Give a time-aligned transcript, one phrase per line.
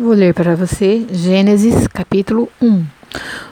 [0.00, 2.86] Vou ler para você Gênesis capítulo 1.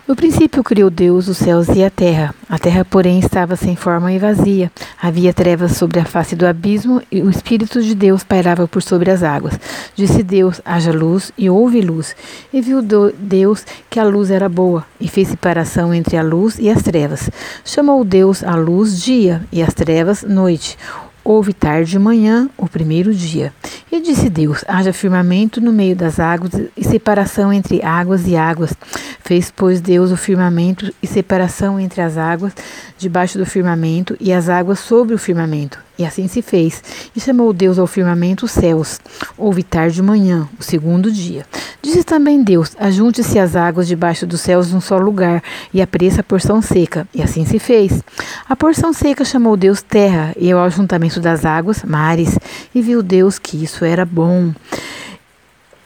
[0.09, 2.35] No princípio criou Deus os céus e a terra.
[2.49, 4.73] A terra, porém, estava sem forma e vazia.
[4.99, 9.11] Havia trevas sobre a face do abismo e o Espírito de Deus pairava por sobre
[9.11, 9.61] as águas.
[9.95, 12.17] Disse Deus: haja luz e houve luz.
[12.51, 16.71] E viu Deus que a luz era boa e fez separação entre a luz e
[16.71, 17.29] as trevas.
[17.63, 20.79] Chamou Deus a luz dia e as trevas noite.
[21.23, 23.53] Houve tarde e manhã, o primeiro dia.
[23.91, 28.75] E disse Deus: haja firmamento no meio das águas e separação entre águas e águas.
[29.21, 32.53] Fez, pois, Deus o firmamento e separação entre as águas
[32.99, 35.79] debaixo do firmamento e as águas sobre o firmamento.
[35.99, 36.83] E assim se fez.
[37.15, 39.01] E chamou Deus ao firmamento os céus.
[39.37, 41.45] Houve tarde e manhã, o segundo dia.
[41.81, 45.43] Disse também Deus: Ajunte-se as águas debaixo dos céus num só lugar,
[45.73, 47.07] e apreça a porção seca.
[47.15, 48.03] E assim se fez.
[48.49, 52.39] A porção seca chamou Deus terra, e ao ajuntamento das águas, mares.
[52.75, 54.53] E viu Deus que isso era bom.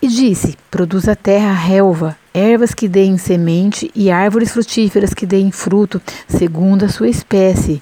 [0.01, 5.53] E disse: Produz a terra relva, ervas que deem semente e árvores frutíferas que deem
[5.53, 7.81] fruto, segundo a sua espécie,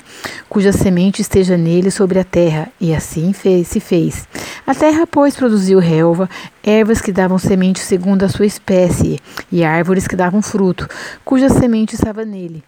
[0.48, 2.68] cuja semente esteja nele sobre a terra.
[2.78, 4.28] E assim fez, se fez.
[4.70, 6.30] A terra, pois, produziu relva,
[6.62, 9.18] ervas que davam semente segundo a sua espécie,
[9.50, 10.88] e árvores que davam fruto,
[11.24, 12.62] cuja semente estava nele,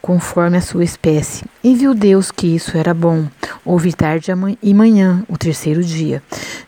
[0.00, 1.44] conforme a sua espécie.
[1.64, 3.26] E viu Deus que isso era bom.
[3.64, 4.30] Houve tarde
[4.62, 6.22] e manhã, o terceiro dia.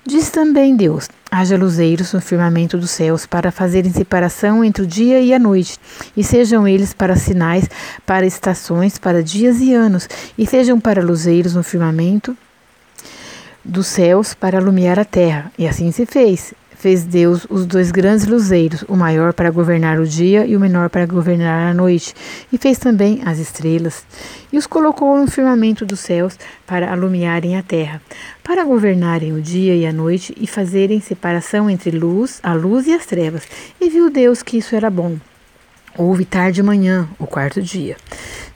[0.04, 5.20] Diz também Deus: haja luzeiros no firmamento dos céus para fazerem separação entre o dia
[5.20, 5.78] e a noite,
[6.16, 7.70] e sejam eles para sinais,
[8.04, 12.36] para estações, para dias e anos, e sejam para luzeiros no firmamento
[13.64, 15.52] dos céus para alumiar a terra.
[15.58, 16.54] E assim se fez.
[16.80, 20.88] Fez Deus os dois grandes luzeiros, o maior para governar o dia e o menor
[20.88, 22.14] para governar a noite,
[22.50, 24.02] e fez também as estrelas,
[24.50, 28.00] e os colocou no firmamento dos céus para alumiarem a terra,
[28.42, 32.94] para governarem o dia e a noite e fazerem separação entre luz, a luz e
[32.94, 33.42] as trevas.
[33.78, 35.18] E viu Deus que isso era bom.
[35.98, 37.98] Houve tarde e manhã, o quarto dia.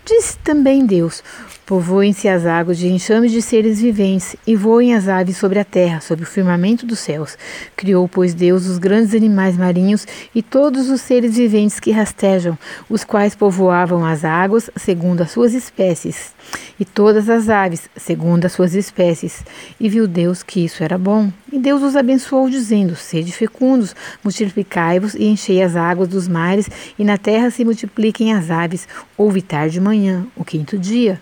[0.05, 1.22] Disse também Deus:
[1.65, 6.00] Povoem-se as águas de enxames de seres viventes, e voem as aves sobre a terra,
[6.03, 7.38] sobre o firmamento dos céus.
[7.75, 13.03] Criou, pois, Deus os grandes animais marinhos e todos os seres viventes que rastejam, os
[13.03, 16.34] quais povoavam as águas segundo as suas espécies,
[16.78, 19.42] e todas as aves segundo as suas espécies.
[19.81, 21.32] E viu Deus que isso era bom.
[21.54, 23.94] E Deus os abençoou, dizendo: Sede fecundos,
[24.25, 28.88] multiplicai-vos e enchei as águas dos mares, e na terra se multipliquem as aves.
[29.16, 31.20] Houve tarde de manhã, o quinto dia.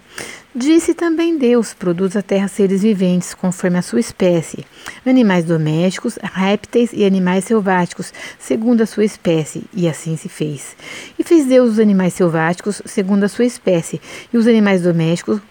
[0.55, 4.65] Disse também Deus: produz a terra seres viventes, conforme a sua espécie,
[5.05, 9.65] animais domésticos, répteis e animais selváticos, segundo a sua espécie.
[9.75, 10.75] E assim se fez.
[11.19, 14.01] E fez Deus os animais selváticos, segundo a sua espécie,
[14.33, 15.43] e os animais domésticos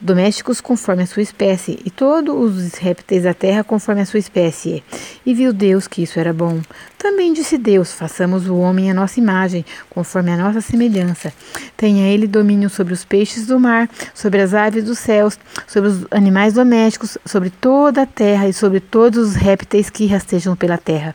[0.00, 4.82] domésticos conforme a sua espécie, e todos os répteis da terra conforme a sua espécie.
[5.24, 6.60] E viu Deus que isso era bom.
[6.98, 11.32] Também disse Deus: façamos o homem à nossa imagem, conforme a nossa semelhança.
[11.76, 16.06] Tenha ele domínio sobre os peixes do mar, sobre as aves dos céus, sobre os
[16.10, 21.14] animais domésticos, sobre toda a terra e sobre todos os répteis que rastejam pela terra.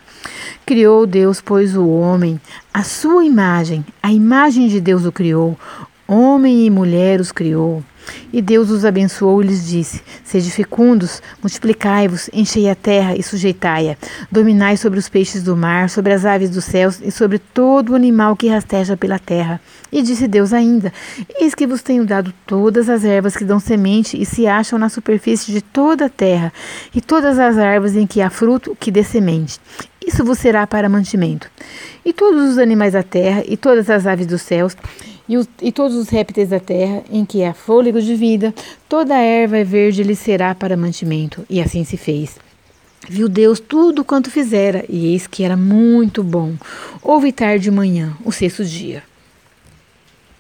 [0.66, 2.40] Criou Deus, pois, o homem,
[2.74, 5.58] a sua imagem, a imagem de Deus o criou,
[6.12, 7.84] homem e mulher os criou.
[8.34, 13.96] E Deus os abençoou e lhes disse: Sede fecundos, multiplicai-vos, enchei a terra e sujeitai-a.
[14.32, 17.96] Dominai sobre os peixes do mar, sobre as aves dos céus e sobre todo o
[17.96, 19.62] animal que rasteja pela terra.
[19.92, 20.92] E disse Deus ainda:
[21.40, 24.90] Eis que vos tenho dado todas as ervas que dão semente e se acham na
[24.90, 26.52] superfície de toda a terra,
[26.94, 29.60] e todas as árvores em que há fruto que dê semente.
[30.06, 31.48] Isso vos será para mantimento.
[32.04, 34.76] E todos os animais da terra, e todas as aves dos céus,
[35.31, 38.53] e, os, e todos os répteis da terra, em que há fôlego de vida,
[38.90, 41.46] toda a erva verde lhe será para mantimento.
[41.50, 42.38] E assim se fez.
[43.09, 46.56] Viu Deus tudo quanto fizera, e eis que era muito bom.
[47.02, 49.03] Houve tarde e manhã, o sexto dia.